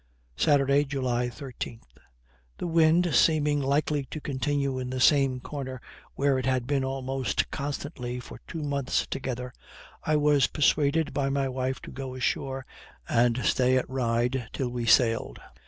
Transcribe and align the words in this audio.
Saturday, 0.35 0.83
July 0.83 1.29
13. 1.29 1.79
The 2.57 2.65
wind 2.65 3.13
seeming 3.13 3.61
likely 3.61 4.05
to 4.05 4.19
continue 4.19 4.79
in 4.79 4.89
the 4.89 4.99
same 4.99 5.39
corner 5.39 5.79
where 6.15 6.39
it 6.39 6.47
had 6.47 6.65
been 6.65 6.83
almost 6.83 7.51
constantly 7.51 8.19
for 8.19 8.41
two 8.47 8.63
months 8.63 9.05
together, 9.05 9.53
I 10.03 10.15
was 10.15 10.47
persuaded 10.47 11.13
by 11.13 11.29
my 11.29 11.47
wife 11.47 11.79
to 11.81 11.91
go 11.91 12.15
ashore 12.15 12.65
and 13.07 13.45
stay 13.45 13.77
at 13.77 13.87
Ryde 13.87 14.49
till 14.53 14.69
we 14.69 14.87
sailed. 14.87 15.39